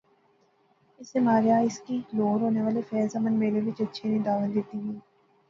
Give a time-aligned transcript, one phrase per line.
[1.01, 4.77] اسے ماریا اس کی لہور ہونے والے فیض امن میلے وچ اچھے نی دعوت دتی
[4.85, 4.99] گئی